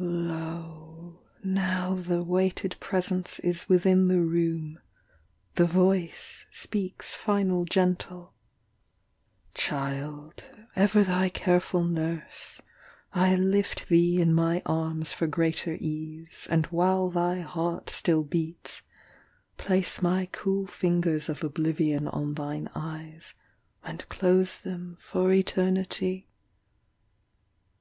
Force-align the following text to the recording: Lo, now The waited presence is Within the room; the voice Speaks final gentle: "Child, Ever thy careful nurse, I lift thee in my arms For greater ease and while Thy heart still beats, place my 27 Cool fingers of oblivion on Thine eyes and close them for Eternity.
Lo, 0.00 1.18
now 1.42 1.94
The 1.96 2.22
waited 2.22 2.76
presence 2.78 3.40
is 3.40 3.68
Within 3.68 4.04
the 4.04 4.20
room; 4.20 4.78
the 5.56 5.64
voice 5.64 6.46
Speaks 6.52 7.16
final 7.16 7.64
gentle: 7.64 8.32
"Child, 9.54 10.44
Ever 10.76 11.02
thy 11.02 11.30
careful 11.30 11.82
nurse, 11.82 12.62
I 13.12 13.34
lift 13.34 13.88
thee 13.88 14.20
in 14.20 14.32
my 14.32 14.62
arms 14.64 15.12
For 15.14 15.26
greater 15.26 15.74
ease 15.80 16.46
and 16.48 16.66
while 16.66 17.10
Thy 17.10 17.40
heart 17.40 17.90
still 17.90 18.22
beats, 18.22 18.82
place 19.56 20.00
my 20.00 20.26
27 20.30 20.30
Cool 20.30 20.66
fingers 20.68 21.28
of 21.28 21.42
oblivion 21.42 22.06
on 22.06 22.34
Thine 22.34 22.70
eyes 22.72 23.34
and 23.82 24.08
close 24.08 24.58
them 24.60 24.96
for 25.00 25.32
Eternity. 25.32 26.28